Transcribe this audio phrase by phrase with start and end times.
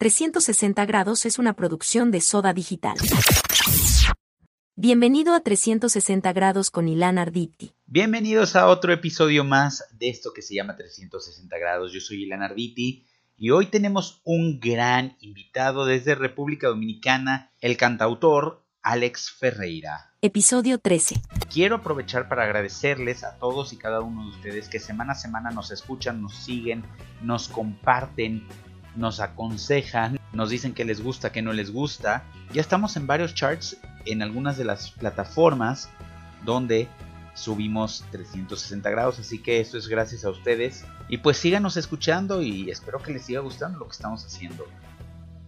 [0.00, 2.96] 360 grados es una producción de Soda Digital.
[4.74, 7.74] Bienvenido a 360 grados con Ilan Arditi.
[7.84, 11.92] Bienvenidos a otro episodio más de esto que se llama 360 grados.
[11.92, 13.04] Yo soy Ilan Arditi
[13.36, 20.14] y hoy tenemos un gran invitado desde República Dominicana, el cantautor Alex Ferreira.
[20.22, 21.16] Episodio 13.
[21.52, 25.50] Quiero aprovechar para agradecerles a todos y cada uno de ustedes que semana a semana
[25.50, 26.84] nos escuchan, nos siguen,
[27.20, 28.46] nos comparten,
[28.96, 32.24] nos aconsejan, nos dicen que les gusta, que no les gusta.
[32.52, 35.88] Ya estamos en varios charts en algunas de las plataformas
[36.44, 36.88] donde
[37.34, 40.84] subimos 360 grados, así que esto es gracias a ustedes.
[41.08, 44.66] Y pues síganos escuchando y espero que les siga gustando lo que estamos haciendo.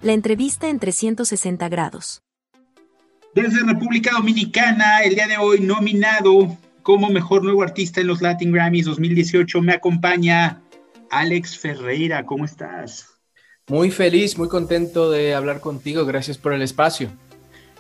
[0.00, 2.22] La entrevista en 360 grados.
[3.34, 8.52] Desde República Dominicana, el día de hoy nominado como mejor nuevo artista en los Latin
[8.52, 10.60] Grammys 2018, me acompaña
[11.10, 12.26] Alex Ferreira.
[12.26, 13.11] ¿Cómo estás?
[13.72, 16.04] Muy feliz, muy contento de hablar contigo.
[16.04, 17.08] Gracias por el espacio.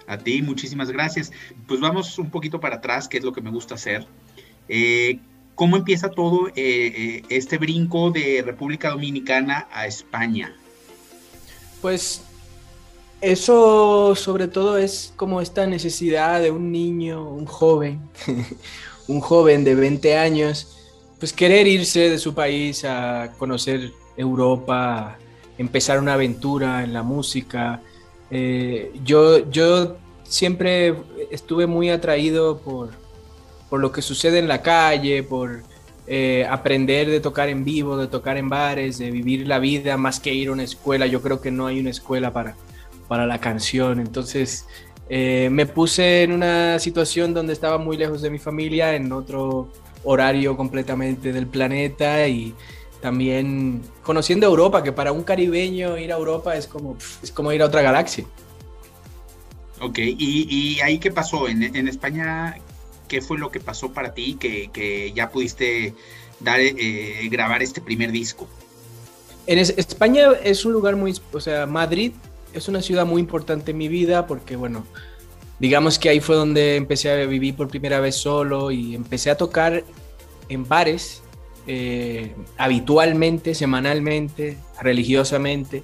[0.06, 1.30] A ti, muchísimas gracias.
[1.68, 4.06] Pues vamos un poquito para atrás, que es lo que me gusta hacer.
[4.70, 5.18] Eh,
[5.54, 10.56] ¿Cómo empieza todo eh, eh, este brinco de República Dominicana a España?
[11.82, 12.22] Pues
[13.20, 18.00] eso sobre todo es como esta necesidad de un niño, un joven,
[19.08, 20.74] un joven de 20 años,
[21.18, 25.18] pues querer irse de su país a conocer Europa,
[25.62, 27.80] empezar una aventura en la música.
[28.30, 30.94] Eh, yo, yo siempre
[31.30, 32.90] estuve muy atraído por,
[33.70, 35.62] por lo que sucede en la calle, por
[36.06, 40.20] eh, aprender de tocar en vivo, de tocar en bares, de vivir la vida más
[40.20, 41.06] que ir a una escuela.
[41.06, 42.56] Yo creo que no hay una escuela para,
[43.08, 44.00] para la canción.
[44.00, 44.66] Entonces
[45.08, 49.68] eh, me puse en una situación donde estaba muy lejos de mi familia, en otro
[50.04, 52.54] horario completamente del planeta y
[53.02, 57.60] también conociendo Europa, que para un caribeño ir a Europa es como, es como ir
[57.60, 58.24] a otra galaxia.
[59.80, 61.48] Ok, ¿y, ahí qué pasó?
[61.48, 62.56] ¿En, España
[63.08, 65.94] qué fue lo que pasó para ti que, ya pudiste
[66.38, 68.48] dar, eh, grabar este primer disco?
[69.48, 72.12] En España es un lugar muy, o sea, Madrid
[72.54, 74.86] es una ciudad muy importante en mi vida porque, bueno,
[75.58, 79.36] digamos que ahí fue donde empecé a vivir por primera vez solo y empecé a
[79.36, 79.82] tocar
[80.48, 81.21] en bares
[81.66, 85.82] eh, habitualmente, semanalmente, religiosamente.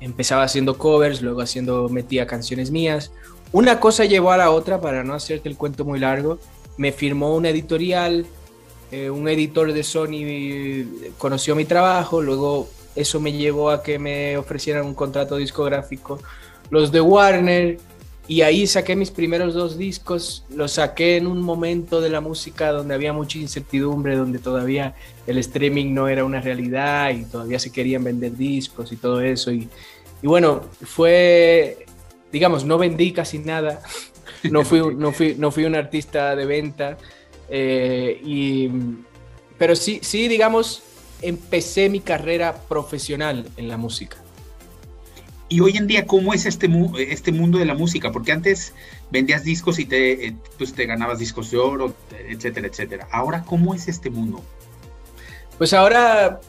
[0.00, 3.12] Empezaba haciendo covers, luego haciendo, metía canciones mías.
[3.52, 6.38] Una cosa llevó a la otra, para no hacerte el cuento muy largo.
[6.76, 8.26] Me firmó una editorial,
[8.90, 14.36] eh, un editor de Sony conoció mi trabajo, luego eso me llevó a que me
[14.36, 16.18] ofrecieran un contrato discográfico
[16.72, 17.78] los de Warner
[18.32, 22.72] y ahí saqué mis primeros dos discos, los saqué en un momento de la música
[22.72, 24.94] donde había mucha incertidumbre, donde todavía
[25.26, 29.52] el streaming no era una realidad y todavía se querían vender discos y todo eso.
[29.52, 29.68] Y,
[30.22, 31.84] bueno, fue,
[32.32, 33.82] digamos, no vendí casi nada,
[34.50, 36.96] no fui, no fui, no fui un artista de venta,
[37.50, 38.70] eh, y,
[39.58, 40.82] pero sí, sí, digamos,
[41.20, 44.21] empecé mi carrera profesional en la música.
[45.52, 48.10] Y hoy en día, ¿cómo es este, este mundo de la música?
[48.10, 48.72] Porque antes
[49.10, 51.94] vendías discos y te, eh, pues te ganabas discos de oro,
[52.26, 53.06] etcétera, etcétera.
[53.12, 54.42] Ahora, ¿cómo es este mundo?
[55.58, 56.40] Pues ahora,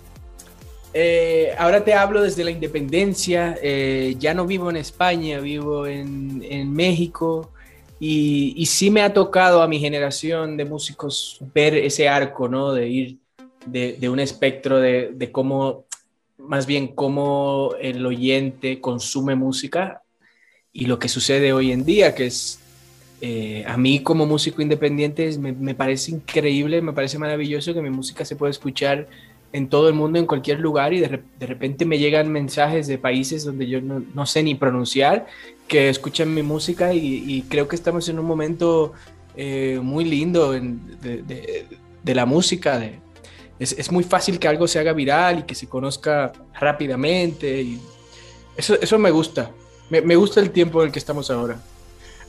[0.93, 3.57] eh, ahora te hablo desde la independencia.
[3.61, 7.51] Eh, ya no vivo en España, vivo en, en México.
[7.99, 12.71] Y, y, sí me ha tocado a mi generación de músicos ver ese arco, ¿no?
[12.71, 13.17] De ir
[13.65, 15.87] de, de un espectro de, de cómo
[16.47, 20.01] más bien cómo el oyente consume música
[20.71, 22.59] y lo que sucede hoy en día, que es
[23.21, 28.25] eh, a mí como músico independiente me, parece increíble, me parece maravilloso que mi música
[28.25, 29.07] se pueda escuchar
[29.53, 33.45] en todo el mundo, en cualquier lugar, y de, repente me llegan mensajes de países
[33.45, 35.27] donde yo no, sé ni pronunciar,
[35.67, 38.93] que escuchan mi música y, creo que estamos en un momento
[39.37, 41.67] eh, muy lindo de,
[42.03, 42.99] de, la música, de,
[43.59, 47.61] es, muy fácil que algo se haga viral y que se conozca rápidamente.
[47.61, 47.81] Y
[48.57, 49.51] eso, eso me gusta.
[49.89, 51.61] Me, gusta el tiempo en el que estamos ahora.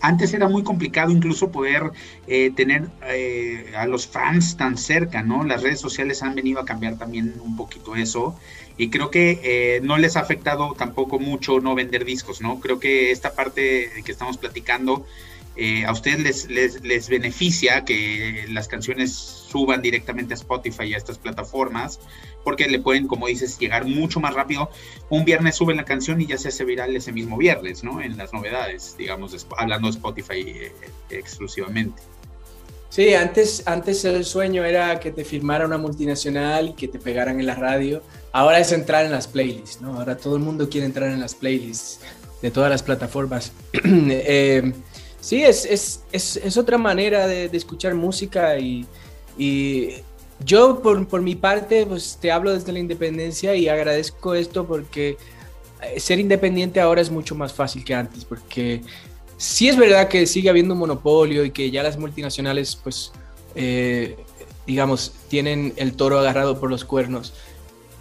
[0.01, 1.93] Antes era muy complicado incluso poder
[2.27, 5.45] eh, tener eh, a los fans tan cerca, ¿no?
[5.45, 8.39] Las redes sociales han venido a cambiar también un poquito eso
[8.77, 12.61] y creo que eh, no les ha afectado tampoco mucho no vender discos, ¿no?
[12.61, 15.07] Creo que esta parte que estamos platicando
[15.87, 20.97] a ustedes les, les, les, beneficia que las canciones suban directamente a Spotify y a
[20.97, 22.01] estas plataformas,
[22.43, 24.71] porque le pueden, como dices, llegar mucho más rápido.
[25.11, 28.03] Un viernes suben la canción y ya se hace viral ese mismo viernes, ¿no?
[28.03, 30.73] En las novedades, digamos, hablando de Spotify eh,
[31.11, 32.03] exclusivamente.
[32.91, 37.41] Sí, antes, antes el sueño era que te firmara una multinacional y que te pegaran
[37.41, 38.03] en la radio.
[38.31, 39.99] ahora es entrar en las playlists, ¿no?
[39.99, 41.99] Ahora todo el mundo quiere entrar en las playlists
[42.41, 43.53] de todas las plataformas.
[43.85, 44.73] eh,
[45.25, 48.87] sí, es, es, es, es, otra manera de, escuchar música y,
[49.39, 49.89] y
[50.45, 55.17] yo por, por, mi parte pues te hablo desde la independencia y agradezco esto porque
[55.81, 58.83] eh, ser independiente ahora es mucho más fácil que antes porque
[59.39, 63.11] sí es verdad que sigue habiendo un monopolio y que ya las multinacionales pues
[63.55, 64.19] eh,
[64.67, 67.33] digamos tienen el toro agarrado por los cuernos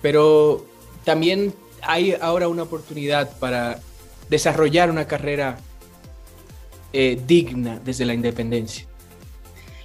[0.01, 0.65] pero
[1.05, 3.79] también hay ahora una oportunidad para
[4.29, 5.57] desarrollar una carrera
[6.93, 8.85] eh, digna desde la independencia.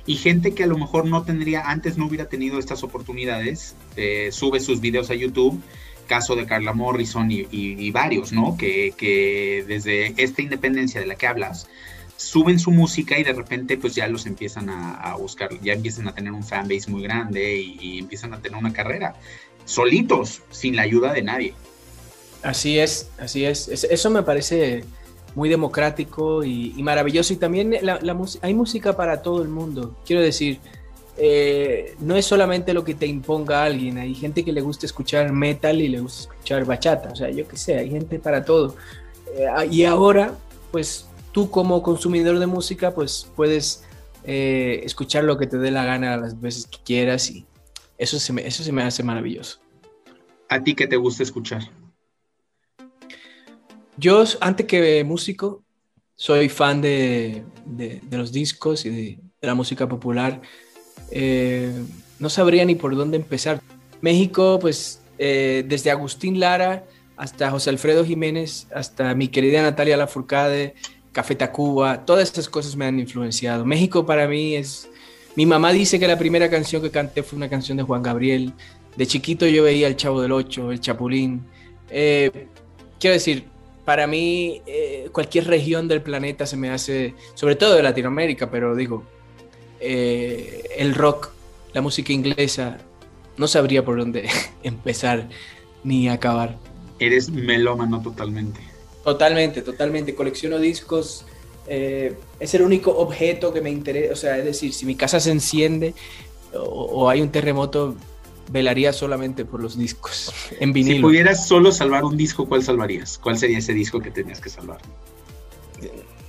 [0.06, 4.30] Y gente que a lo mejor no tendría, antes no hubiera tenido estas oportunidades, eh,
[4.32, 5.60] sube sus videos a YouTube,
[6.06, 8.56] caso de Carla Morrison y, y, y varios, ¿no?
[8.56, 11.68] Que, que, desde esta independencia de la que hablas,
[12.16, 16.08] suben su música y de repente pues ya los empiezan a, a buscar, ya empiezan
[16.08, 19.14] a tener un fanbase muy grande y, y empiezan a tener una carrera
[19.66, 21.54] solitos, sin la ayuda de nadie.
[22.42, 23.68] Así es, así es.
[23.68, 24.84] Eso me parece
[25.38, 27.32] muy democrático y, maravilloso.
[27.32, 27.72] Y también
[28.42, 29.94] hay música para todo el mundo.
[30.04, 30.58] Quiero decir,
[31.16, 33.98] eh, no es solamente lo que te imponga alguien.
[33.98, 37.10] Hay gente que le gusta escuchar metal y le gusta escuchar bachata.
[37.12, 38.74] O sea, yo qué sé, hay gente para todo.
[39.36, 40.36] Eh, y ahora,
[40.72, 43.84] pues tú como consumidor de música, pues puedes
[44.24, 47.46] eh, escuchar lo que te dé la gana las veces que quieras y
[47.96, 49.60] eso se me, eso se me hace maravilloso.
[50.48, 51.62] ¿A ti qué te gusta escuchar?
[53.98, 55.64] Yo, antes que músico,
[56.14, 58.96] soy fan de, de, los discos y de,
[59.40, 60.40] de, la música popular.
[61.10, 61.72] Eh,
[62.20, 63.60] no sabría ni por dónde empezar.
[64.00, 66.84] México, pues eh, desde Agustín Lara
[67.16, 70.74] hasta José Alfredo Jiménez, hasta mi querida Natalia Lafourcade,
[71.10, 73.64] Café Tacuba, todas esas cosas me han influenciado.
[73.64, 74.88] México para mí es...
[75.34, 78.52] Mi mamá dice que la primera canción que canté fue una canción de Juan Gabriel.
[78.96, 81.44] De chiquito yo veía El Chavo del Ocho, El Chapulín.
[81.90, 82.46] Eh,
[82.98, 83.46] quiero decir,
[83.88, 88.76] para mí eh, cualquier región del planeta se me hace, sobre todo de Latinoamérica, pero
[88.76, 89.02] digo,
[89.80, 91.30] eh, el rock,
[91.72, 92.76] la música inglesa,
[93.38, 94.28] no sabría por dónde
[94.62, 95.30] empezar
[95.84, 96.58] ni acabar.
[96.98, 98.60] Eres melómano totalmente.
[99.04, 100.14] Totalmente, totalmente.
[100.14, 101.24] Colecciono discos.
[101.66, 104.12] Eh, es el único objeto que me interesa.
[104.12, 105.94] O sea, es decir, si mi casa se enciende
[106.52, 107.96] o, o hay un terremoto,
[108.50, 110.96] velaría solamente por los discos en vinilo.
[110.96, 113.18] Si pudieras solo salvar un disco, ¿cuál salvarías?
[113.18, 114.78] ¿Cuál sería ese disco que tenías que salvar?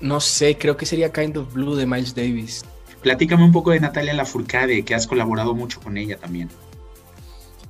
[0.01, 2.63] No sé, creo que sería Kind of Blue de Miles Davis.
[3.01, 6.49] Platícame un poco de Natalia Lafourcade, que has colaborado mucho con ella también.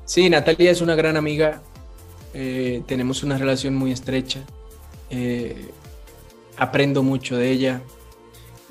[0.05, 1.61] Sí, Natalia es una gran amiga.
[2.33, 4.41] Eh, tenemos una relación muy estrecha.
[5.09, 5.71] Eh,
[6.57, 7.81] aprendo mucho de ella.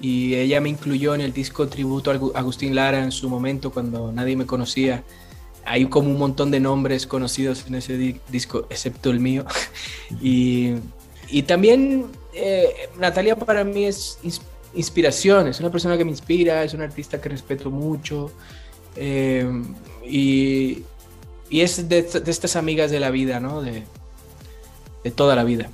[0.00, 4.12] Y ella me incluyó en el disco tributo a Agustín Lara en su momento, cuando
[4.12, 5.02] nadie me conocía
[5.64, 9.44] hay como un montón de nombres conocidos en ese di disco, excepto el mío.
[10.22, 10.74] y,
[11.28, 14.40] y, también eh, Natalia para mí es ins
[14.74, 18.30] inspiración, es una persona que me inspira, es una artista que respeto mucho.
[18.96, 19.50] Eh,
[20.06, 20.82] y,
[21.50, 23.62] y, es de, de, estas amigas de la vida, ¿no?
[23.62, 23.84] De,
[25.04, 25.70] de toda la vida.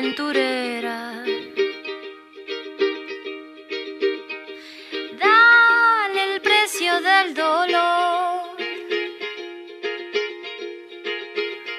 [0.00, 1.24] Aventurera.
[5.18, 8.56] Dale el precio del dolor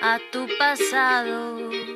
[0.02, 1.91] a tu pasado.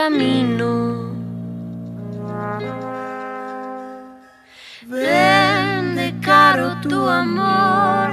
[0.00, 0.72] Camino.
[4.86, 8.08] Vende caro tu amor,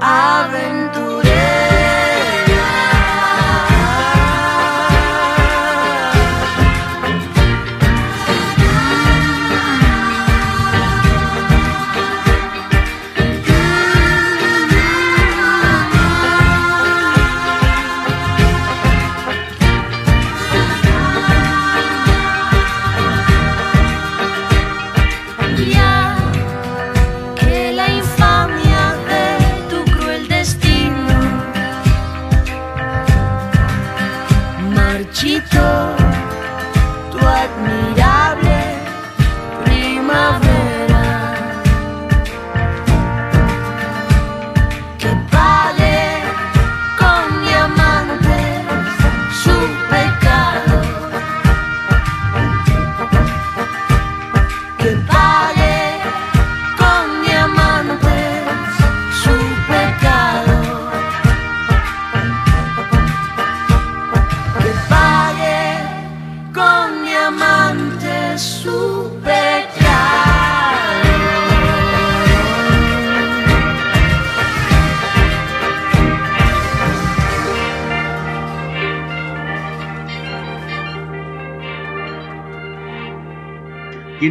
[0.00, 1.09] aventurera.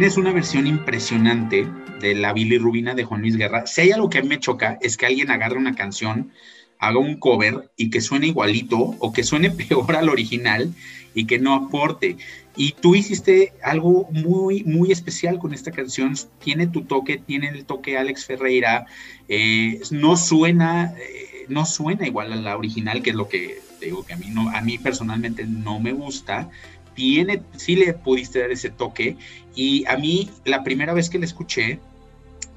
[0.00, 1.68] Tienes una versión impresionante
[2.00, 3.66] de la bilirrubina de Juan Luis Guerra.
[3.66, 6.32] Si hay algo que a mí me choca es que alguien agarre una canción,
[6.78, 10.72] haga un cover y que suene igualito o que suene peor al original
[11.14, 12.16] y que no aporte.
[12.56, 16.14] Y tú hiciste algo muy, muy especial con esta canción.
[16.38, 18.86] Tiene tu toque, tiene el toque Alex Ferreira.
[19.28, 24.04] eh, no suena, eh, no suena igual a la original, que es lo que digo
[24.04, 26.50] que a mí no, a mí personalmente no me gusta.
[26.94, 29.16] Tiene, sí le pudiste dar ese toque.
[29.54, 31.78] Y a mí, la primera vez que la escuché,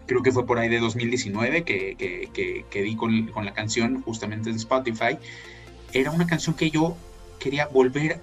[0.05, 3.53] creo que fue por ahí de 2019 que, que, que, que di con, con, la
[3.53, 5.17] canción justamente en Spotify,
[5.93, 6.97] era una canción que yo
[7.39, 8.19] quería volver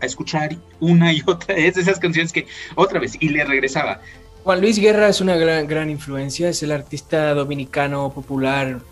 [0.00, 4.00] a escuchar una y otra vez, esas canciones que otra vez, y le regresaba.
[4.42, 8.82] Juan Luis Guerra es una gran, gran influencia, es el artista dominicano popular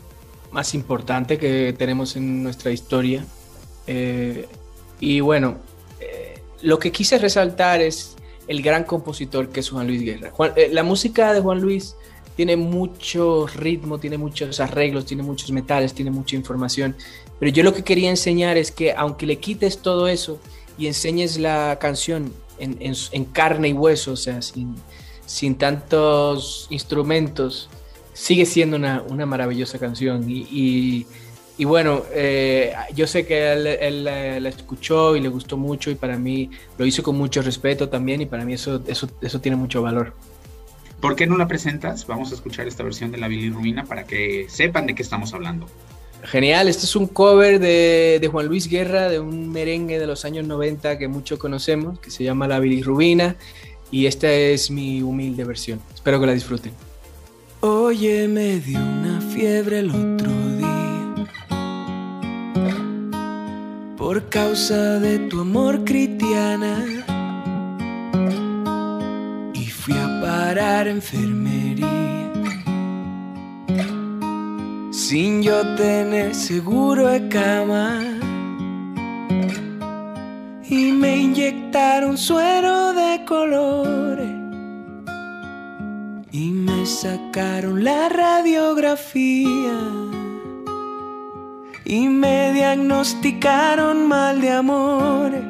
[0.50, 3.24] más importante que tenemos en nuestra historia.
[3.86, 4.46] Eh,
[5.00, 5.58] y bueno,
[6.62, 8.16] lo que quise resaltar es
[8.48, 10.32] el gran compositor que es Juan Luis Guerra.
[10.56, 11.96] Eh, la música de Juan Luis
[12.36, 16.96] tiene mucho ritmo, tiene muchos arreglos, tiene muchos metales, tiene mucha información.
[17.38, 20.38] Pero yo lo que quería enseñar es que aunque le quites todo eso
[20.78, 27.68] y enseñes la canción en, carne y hueso, o sea, sin, tantos instrumentos,
[28.12, 30.24] sigue siendo una, maravillosa canción.
[30.28, 31.06] Y,
[31.62, 35.94] y bueno, eh, yo sé que él, él, la escuchó y le gustó mucho y
[35.94, 39.54] para mí lo hizo con mucho respeto también y para mí eso, eso, eso tiene
[39.54, 40.12] mucho valor.
[41.00, 42.04] ¿Por qué no la presentas?
[42.08, 45.68] Vamos a escuchar esta versión de la bilirrubina para que sepan de qué estamos hablando.
[46.24, 50.24] Genial, este es un cover de, de, Juan Luis Guerra, de un merengue de los
[50.24, 53.36] años 90 que muchos conocemos, que se llama La Bilirrubina,
[53.92, 55.80] y esta es mi humilde versión.
[55.94, 56.72] Espero que la disfruten.
[57.60, 60.61] Oye, me dio una fiebre el otro día
[64.02, 66.74] por causa de tu amor, Cristiana.
[69.54, 72.32] Y fui a parar enfermería
[74.90, 78.00] sin yo tener seguro de cama.
[80.68, 84.34] Y me inyectaron suero de colores.
[86.32, 89.78] Y me sacaron la radiografía.
[91.84, 95.42] Y me diagnosticaron mal de amores.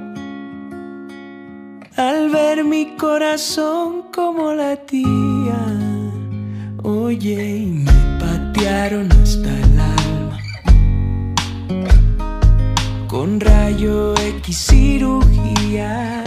[1.97, 5.61] Al ver mi corazón como latía.
[6.83, 10.39] Oye, y me patearon hasta el alma.
[13.09, 16.25] Con rayo X cirugía.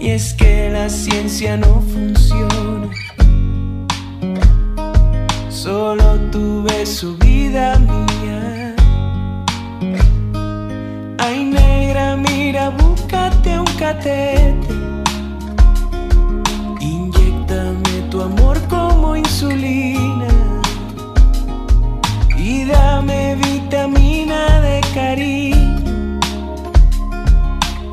[0.00, 2.67] Y es que la ciencia no funciona.
[5.68, 8.74] Solo tu beso, vida mía.
[11.18, 14.74] Ay, negra, mira, búscate un catete.
[16.80, 20.32] Inyectame tu amor como insulina.
[22.34, 26.18] Y dame vitamina de cariño.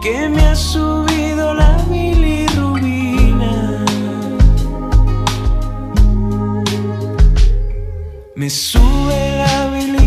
[0.02, 1.65] Que me ha subido la
[8.46, 10.05] Me sube la bilirrubina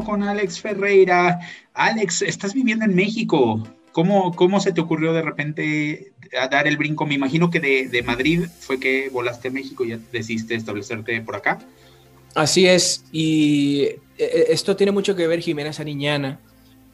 [0.00, 1.40] con Alex Ferreira.
[1.74, 3.62] Alex, estás viviendo en México.
[3.92, 7.04] ¿Cómo, cómo se te ocurrió de repente a dar el brinco?
[7.06, 11.20] Me imagino que de, de Madrid fue que volaste a México y ya decidiste establecerte
[11.20, 11.58] por acá.
[12.34, 13.82] Así es, y
[14.16, 16.40] eh, esto tiene mucho que ver Jimena Sariñana,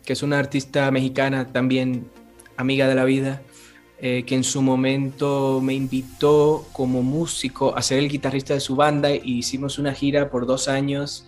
[0.04, 2.08] que es una artista mexicana también
[2.56, 3.42] amiga de la vida,
[4.00, 8.74] eh, que en su momento me invitó como músico a ser el guitarrista de su
[8.74, 11.24] banda y hicimos una gira por dos años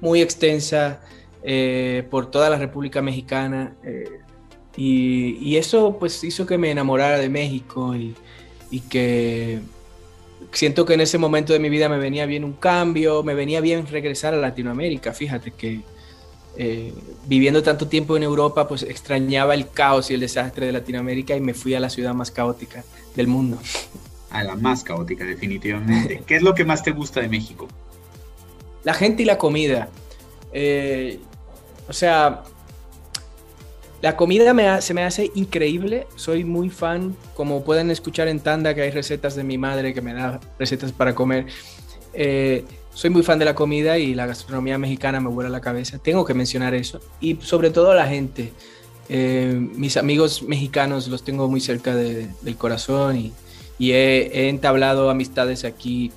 [0.00, 1.00] muy extensa
[1.42, 4.20] eh, por toda la República Mexicana eh,
[4.76, 8.14] y, eso pues hizo que me enamorara de México y,
[8.70, 9.60] y que
[10.52, 13.60] siento que en ese momento de mi vida me venía bien un cambio, me venía
[13.60, 15.12] bien regresar a Latinoamérica.
[15.12, 15.82] Fíjate que
[16.56, 16.94] eh,
[17.26, 21.40] viviendo tanto tiempo en Europa, pues extrañaba el caos y el desastre de Latinoamérica y
[21.40, 22.84] me fui a la ciudad más caótica
[23.16, 23.58] del mundo.
[24.30, 26.22] A la más caótica, definitivamente.
[26.26, 27.68] ¿Qué es lo que más te gusta de México?
[28.84, 29.88] La gente y la comida.
[30.52, 31.18] Eh,
[31.88, 32.42] o sea,
[34.02, 36.06] la comida me ha- se me hace increíble.
[36.16, 40.02] Soy muy fan, como pueden escuchar en Tanda, que hay recetas de mi madre que
[40.02, 41.46] me da recetas para comer.
[42.12, 45.98] Eh, soy muy fan de la comida y la gastronomía mexicana me vuela la cabeza.
[45.98, 47.00] Tengo que mencionar eso.
[47.20, 48.52] Y sobre todo la gente.
[49.08, 53.32] Eh, mis amigos mexicanos los tengo muy cerca de- del corazón y,
[53.78, 56.10] y he, he entablado amistades aquí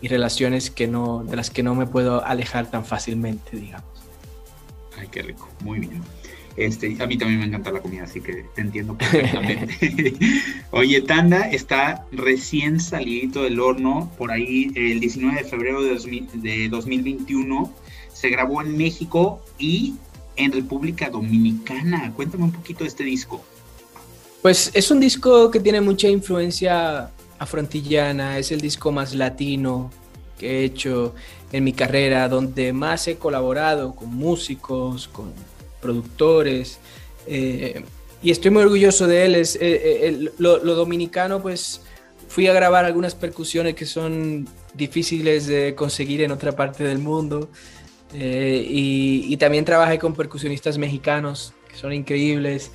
[0.00, 3.88] y relaciones que no, de las que no me puedo alejar tan fácilmente, digamos.
[4.98, 6.02] Ay, qué rico, muy bien.
[6.56, 10.14] Este, a mí también me encanta la comida, así que te entiendo perfectamente.
[10.72, 16.42] Oye, Tanda está recién salidito del horno, por ahí el 19 de febrero de, 2000
[16.42, 17.72] de 2021.
[18.12, 19.94] Se grabó en México y
[20.36, 22.12] en República Dominicana.
[22.14, 23.42] Cuéntame un poquito de este disco.
[24.42, 29.90] Pues es un disco que tiene mucha influencia afrontillana, es el disco más latino
[30.38, 31.14] que he hecho
[31.52, 35.32] en mi carrera, donde más he colaborado con músicos, con
[35.80, 36.78] productores,
[37.26, 37.82] eh,
[38.22, 39.34] y estoy muy orgulloso de él.
[39.34, 41.80] Es, eh, eh, lo, dominicano, pues
[42.28, 47.48] fui a grabar algunas percusiones que son difíciles de conseguir en otra parte del mundo,
[48.12, 52.70] y, y también trabajé con percusionistas mexicanos, que son increíbles.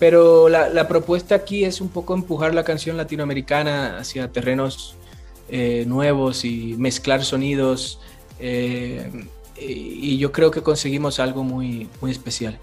[0.00, 4.96] Pero la, la propuesta aquí es un poco empujar la canción latinoamericana hacia terrenos
[5.48, 8.00] eh, nuevos y mezclar sonidos.
[8.40, 9.10] eh,
[9.56, 12.58] y, y yo creo que conseguimos algo muy, muy especial.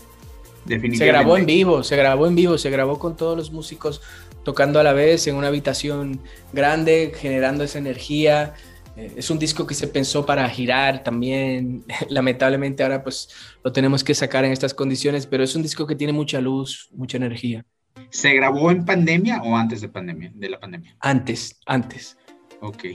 [0.68, 1.06] Se Definitivamente.
[1.08, 4.02] grabó en vivo, se grabó en vivo, se grabó con todos los músicos
[4.44, 6.20] tocando a la vez en una habitación
[6.54, 8.56] grande, generando esa energía.
[8.98, 11.86] Eh, Es un disco que se pensó para girar también.
[12.10, 13.30] Lamentablemente ahora pues
[13.64, 16.90] lo tenemos que sacar en estas condiciones, pero es un disco que tiene mucha luz,
[16.92, 17.66] mucha energía.
[18.10, 20.96] ¿Se grabó en pandemia o antes de pandemia, de la pandemia?
[21.00, 22.18] Antes, antes.
[22.62, 22.86] Ok.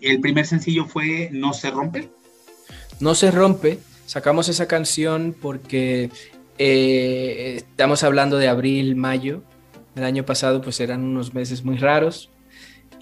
[0.00, 2.10] El primer sencillo fue No se rompe.
[3.00, 3.78] No se rompe.
[4.06, 6.10] Sacamos esa canción porque
[6.58, 9.42] eh, estamos hablando de abril, mayo.
[9.94, 12.31] El año pasado pues eran unos meses muy raros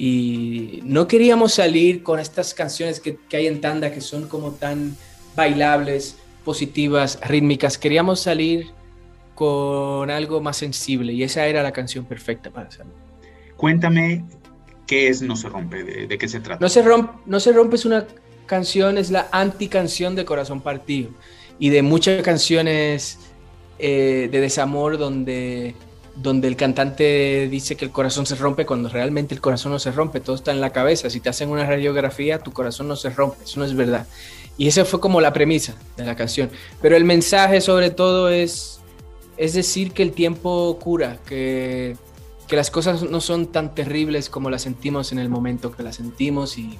[0.02, 4.52] y no queríamos salir con estas canciones que, que hay en tanda que son como
[4.52, 4.96] tan
[5.36, 7.76] bailables, positivas, rítmicas.
[7.76, 8.70] Queríamos salir
[9.34, 12.94] con algo más sensible y esa era la canción perfecta para salir.
[13.58, 14.24] Cuéntame
[14.86, 16.64] qué es No se rompe, de, de qué se trata.
[16.64, 18.06] No se, rompe, no se rompe es una
[18.46, 21.10] canción, es la anticanción de Corazón Partido
[21.58, 23.18] y de muchas canciones
[23.78, 25.74] eh, de desamor donde
[26.16, 29.92] donde el cantante dice que el corazón se rompe cuando realmente el corazón no se
[29.92, 31.10] rompe, todo está en la cabeza.
[31.10, 34.06] Si te hacen una radiografía, tu corazón no se rompe, eso no es verdad.
[34.56, 36.50] Y esa fue como la premisa de la canción.
[36.82, 38.80] Pero el mensaje sobre todo es,
[39.36, 41.96] es decir que el tiempo cura, que,
[42.46, 45.96] que las cosas no son tan terribles como las sentimos en el momento que las
[45.96, 46.78] sentimos y,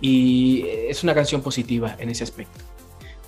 [0.00, 2.69] y es una canción positiva en ese aspecto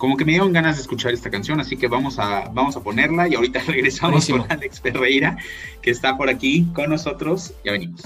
[0.03, 2.83] como que me dieron ganas de escuchar esta canción, así que vamos a, vamos a
[2.83, 5.37] ponerla y ahorita regresamos con Alex Ferreira,
[5.81, 7.55] que está por aquí con nosotros.
[7.65, 8.03] Ya venimos.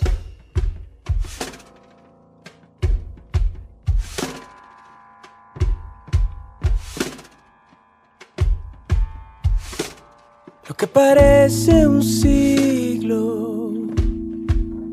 [10.68, 13.72] Lo que parece un siglo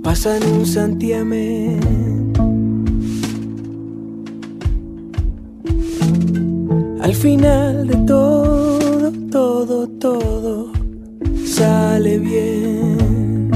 [0.01, 2.22] pasa en un santiamén
[7.03, 10.71] Al final de todo, todo, todo
[11.45, 13.51] sale bien.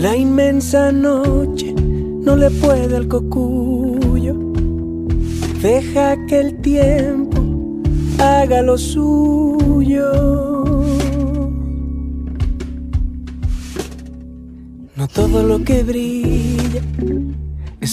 [0.00, 4.34] La inmensa noche no le puede al cocuyo.
[5.62, 7.40] Deja que el tiempo
[8.18, 10.10] haga lo suyo.
[14.96, 16.82] No todo lo que brilla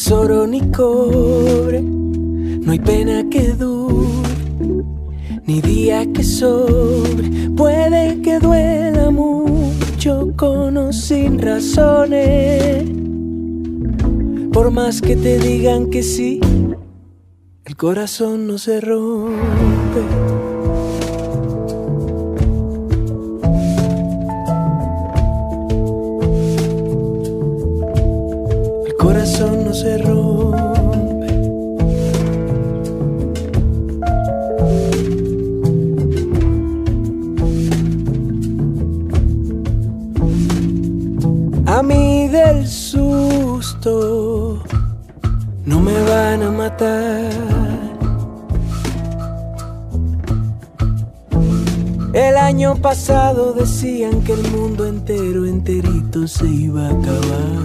[0.08, 4.30] es oro ni cobre, no hay pena que dure,
[5.46, 12.86] ni día que sobre, puede que duela mucho con o sin razones,
[14.54, 16.40] por más que te digan que sí,
[17.66, 20.37] el corazón no se rompe.
[52.88, 57.58] Pasado decían que el mundo entero, enterito se iba a acabar.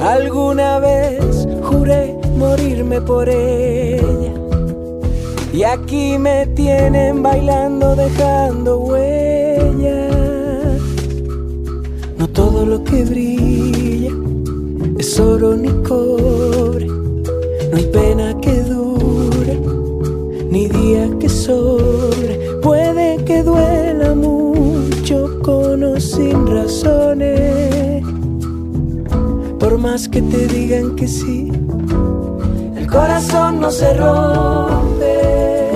[0.00, 4.32] Alguna vez juré morirme por ella.
[5.52, 10.14] Y aquí me tienen bailando, dejando huellas.
[12.16, 14.12] No todo lo que brilla
[14.98, 16.86] es oro ni cobre.
[16.86, 18.63] No hay pena que
[22.62, 27.74] Puede que duela mucho con o sin razones
[29.64, 31.50] por más que te digan que sí,
[32.76, 35.70] el corazón no se rompe.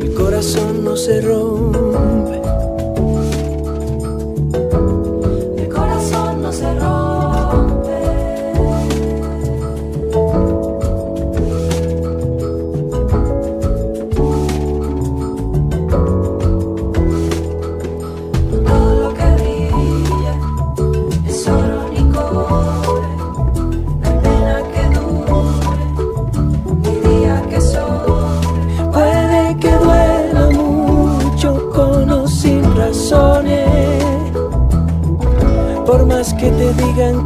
[0.00, 2.39] El corazón no se rompe.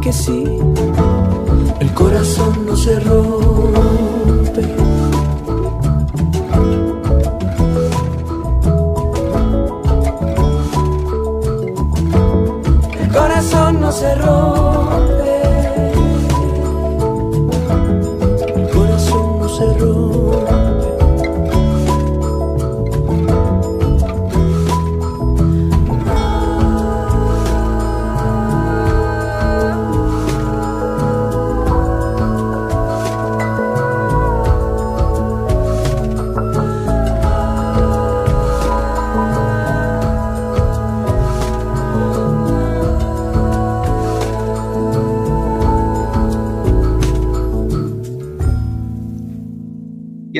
[0.05, 0.43] Que sí,
[1.79, 2.99] el corazón no se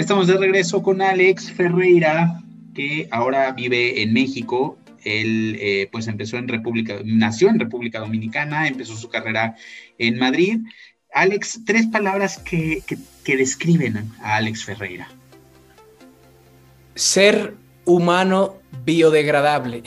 [0.06, 2.40] estamos de regreso con Alex Ferreira,
[2.76, 4.78] que ahora vive en México.
[5.04, 9.56] Él eh, pues empezó en República, nació en República Dominicana, empezó su carrera
[9.98, 10.60] en Madrid.
[11.12, 12.84] Alex, tres palabras que,
[13.26, 15.10] describen a Alex Ferreira.
[16.94, 19.82] Ser humano biodegradable.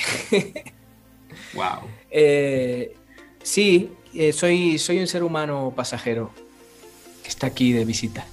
[1.54, 1.82] wow.
[2.10, 2.94] Eh,
[3.42, 6.32] sí, eh, soy, soy un ser humano pasajero
[7.22, 8.26] que está aquí de visita.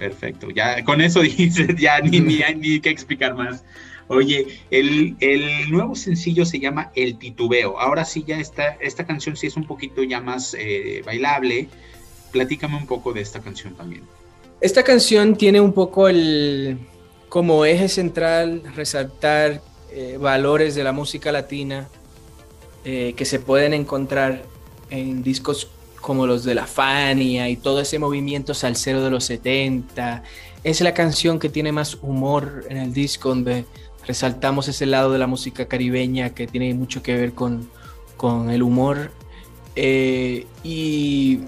[0.00, 3.62] Perfecto, ya con eso dices, ya ni, ni hay ni que explicar más.
[4.08, 7.78] Oye, el, el, nuevo sencillo se llama El Titubeo.
[7.78, 11.68] Ahora sí, ya está, esta canción sí es un poquito ya más eh, bailable.
[12.32, 14.02] Platícame un poco de esta canción también.
[14.62, 16.78] Esta canción tiene un poco el,
[17.28, 19.60] como eje central, resaltar
[19.92, 21.88] eh, valores de la música latina
[22.86, 24.44] eh, que se pueden encontrar
[24.88, 30.22] en discos como los de La Fania y todo ese movimiento salsero de los 70.
[30.64, 33.64] Es la canción que tiene más humor en el disco, donde
[34.06, 37.70] resaltamos ese lado de la música caribeña que tiene mucho que ver con,
[38.16, 39.12] con el humor.
[39.76, 41.40] Eh, y,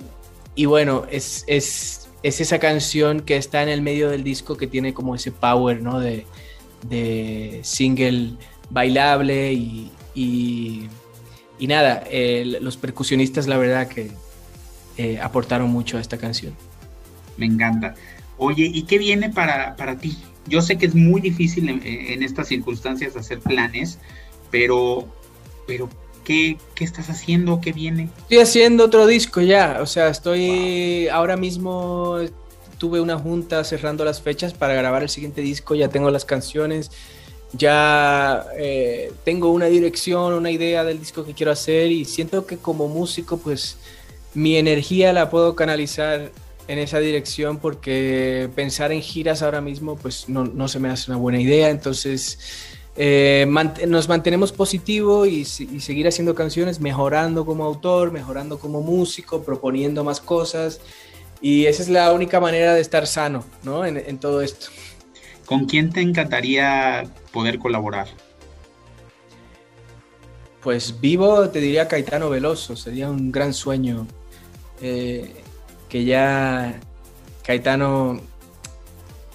[0.55, 4.67] y, bueno, es, es, es, esa canción que está en el medio del disco que
[4.67, 5.99] tiene como ese power ¿no?
[5.99, 6.25] de,
[6.89, 8.35] de single
[8.71, 10.89] bailable y, y,
[11.59, 14.11] y nada, eh, los percusionistas la verdad que
[14.97, 16.55] eh, aportaron mucho a esta canción.
[17.37, 17.95] Me encanta.
[18.39, 20.17] Oye, ¿y qué viene para, para ti?
[20.47, 23.99] Yo sé que es muy difícil en, estas circunstancias hacer planes,
[24.51, 25.07] pero,
[25.67, 25.89] pero
[26.25, 27.61] ¿qué, ¿qué, estás haciendo?
[27.61, 28.09] ¿Qué viene?
[28.23, 32.19] Estoy haciendo otro disco ya, o sea, estoy ahora mismo,
[32.79, 36.91] tuve una junta cerrando las fechas para grabar el siguiente disco, ya tengo las canciones,
[37.53, 42.57] ya eh, tengo una dirección, una idea del disco que quiero hacer y siento que
[42.57, 43.77] como músico pues
[44.35, 46.31] mi energía la puedo canalizar
[46.69, 51.11] en esa dirección porque pensar en giras ahora mismo pues no, no se me hace
[51.11, 52.39] una buena idea, entonces
[52.97, 53.47] eh,
[53.89, 60.05] nos mantenemos positivo y, y, seguir haciendo canciones, mejorando como autor, mejorando como músico, proponiendo
[60.05, 60.81] más cosas
[61.41, 63.85] y esa es la única manera de estar sano ¿no?
[63.85, 64.67] en, en todo esto.
[65.47, 68.09] ¿Con quién te encantaría poder colaborar?
[70.63, 74.07] Pues vivo, te diría Caetano Veloso, sería un gran sueño.
[74.83, 75.33] Eh,
[75.89, 76.81] que ya
[77.45, 78.21] Caetano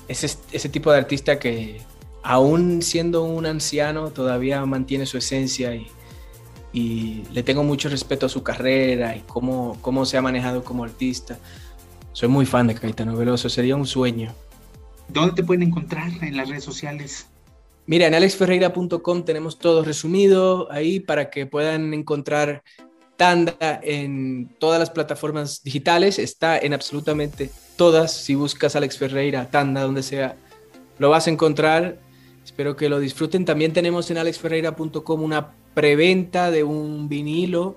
[0.07, 1.81] es ese tipo de artista que
[2.21, 5.87] aún siendo un anciano todavía mantiene su esencia y,
[6.73, 10.83] y le tengo mucho respeto a su carrera y cómo, cómo se ha manejado como
[10.83, 11.39] artista.
[12.11, 14.33] Soy muy fan de Caetano Veloso, sería un sueño.
[15.07, 17.27] ¿Dónde te pueden encontrar en las redes sociales?
[17.85, 22.63] Mira, en alexferreira.com tenemos todo resumido ahí para que puedan encontrar
[23.17, 28.13] Tanda en todas las plataformas digitales, está en absolutamente todas.
[28.13, 30.35] Si buscas Alex Ferreira, Tanda, donde sea,
[30.99, 31.97] lo vas a encontrar.
[32.45, 33.43] Espero que lo disfruten.
[33.43, 37.75] También tenemos en alexferreira.com una preventa de un vinilo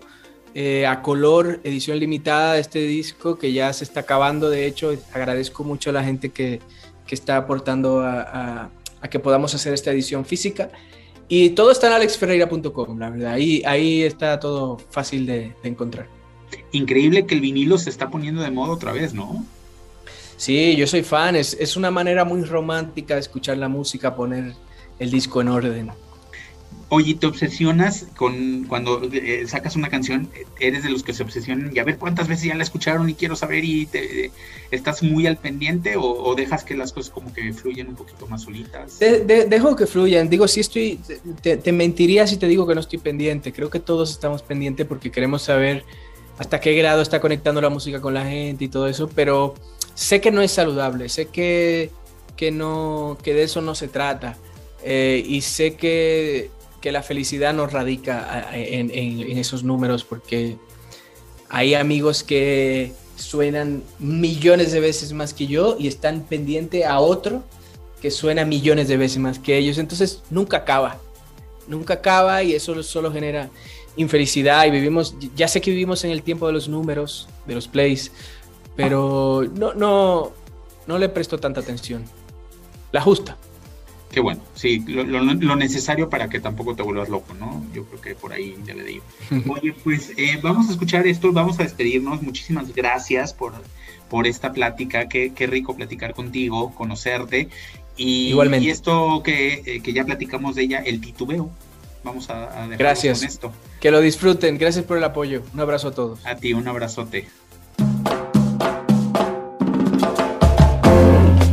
[0.55, 4.51] eh, a color, edición limitada de este disco que ya se está acabando.
[4.51, 6.61] De hecho, agradezco mucho a la gente que,
[7.07, 8.71] que está aportando a,
[9.11, 10.71] que podamos hacer esta edición física.
[11.33, 13.35] Y todo está en alexferreira.com, la verdad.
[13.35, 16.09] Ahí, ahí está todo fácil de, de, encontrar.
[16.73, 19.47] Increíble que el vinilo se está poniendo de moda otra vez, ¿no?
[20.37, 21.37] Sí, yo soy fan.
[21.37, 24.55] Es, es una manera muy romántica de escuchar la música, poner
[24.99, 25.91] el disco en orden.
[26.93, 30.29] Oye, ¿te obsesionas con cuando eh, sacas una canción?
[30.59, 33.15] ¿Eres de los que se obsesionan y a ver cuántas veces ya la escucharon y
[33.15, 34.33] quiero saber y te,
[34.73, 38.43] estás muy al pendiente o, dejas que las cosas como que fluyen un poquito más
[38.43, 38.99] solitas?
[38.99, 40.29] De, de, dejo que fluyan.
[40.29, 40.99] Digo, si estoy,
[41.43, 43.53] te, te, mentiría si te digo que no estoy pendiente.
[43.53, 45.85] Creo que todos estamos pendientes porque queremos saber
[46.39, 49.55] hasta qué grado está conectando la música con la gente y todo eso, pero
[49.95, 51.91] sé que no es saludable, sé que,
[52.37, 54.37] que, no, que de eso no se trata.
[54.83, 56.51] Eh, y sé que
[56.81, 58.91] que la felicidad no radica en,
[59.39, 60.57] esos números porque
[61.49, 67.43] hay amigos que suenan millones de veces más que yo y están pendiente a otro
[68.01, 69.79] que suena millones de veces más que ellos.
[69.79, 70.99] Entonces nunca acaba,
[71.69, 73.51] nunca acaba y eso solo genera
[73.97, 77.69] infelicidad y vivimos, ya sé que vivimos en el tiempo de los números, de los
[77.69, 78.11] plays,
[78.75, 80.33] pero no, no,
[80.87, 82.05] no le presto tanta atención.
[82.93, 83.37] La justa.
[84.11, 87.65] Qué bueno, sí, lo, lo, lo, necesario para que tampoco te vuelvas loco, ¿no?
[87.73, 89.03] Yo creo que por ahí debe de ir.
[89.49, 92.21] Oye, pues eh, vamos a escuchar esto, vamos a despedirnos.
[92.21, 93.53] Muchísimas gracias por,
[94.09, 97.49] por esta plática, qué, qué rico platicar contigo, conocerte.
[97.97, 98.67] Y, Igualmente.
[98.67, 101.51] y esto que, eh, que, ya platicamos de ella, el titubeo.
[102.03, 103.21] Vamos a, a gracias.
[103.21, 103.53] con esto.
[103.81, 105.43] Que lo disfruten, gracias por el apoyo.
[105.55, 106.27] Un abrazo a todos.
[106.27, 107.29] A ti, un abrazote.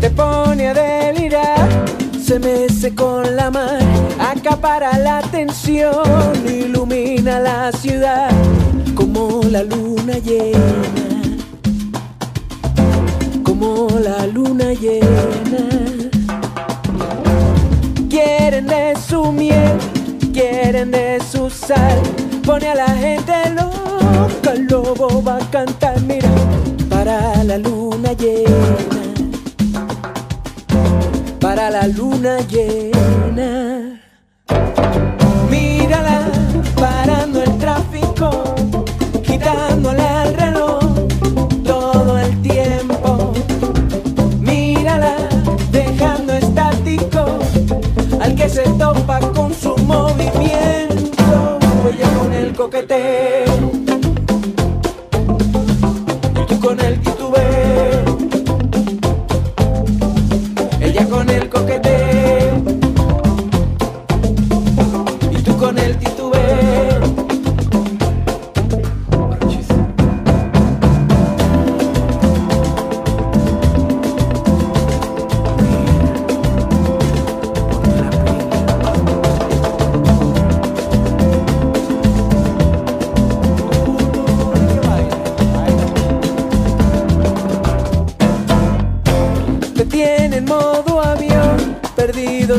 [0.02, 0.74] Te pone a
[2.38, 3.80] se mece con la mar,
[4.20, 6.04] acapara la atención,
[6.46, 8.30] ilumina la ciudad
[8.96, 10.60] como la luna llena,
[13.44, 15.64] como la luna llena.
[18.10, 19.78] Quieren de su miel,
[20.34, 22.02] quieren de su sal,
[22.46, 26.30] pone a la gente loca, el lobo va a cantar, mira
[26.90, 28.97] para la luna llena,
[31.58, 34.00] para la luna llena.
[35.50, 36.30] Mírala
[36.76, 38.30] parando el tráfico,
[39.24, 40.80] quitándole al reloj
[41.64, 43.34] todo el tiempo.
[44.40, 45.16] Mírala
[45.72, 47.40] dejando estático
[48.22, 51.58] al que se topa con su movimiento.
[51.92, 53.37] Ella con el coqueteo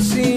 [0.01, 0.28] see